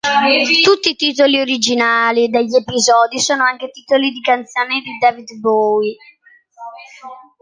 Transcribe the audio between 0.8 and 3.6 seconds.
i titoli originali degli episodi sono